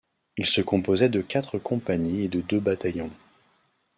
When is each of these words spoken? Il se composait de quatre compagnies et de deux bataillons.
Il 0.35 0.47
se 0.47 0.61
composait 0.61 1.09
de 1.09 1.21
quatre 1.21 1.59
compagnies 1.59 2.23
et 2.23 2.27
de 2.27 2.41
deux 2.41 2.59
bataillons. 2.59 3.11